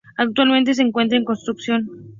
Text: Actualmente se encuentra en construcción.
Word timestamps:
Actualmente 0.17 0.73
se 0.73 0.81
encuentra 0.81 1.15
en 1.19 1.25
construcción. 1.25 1.87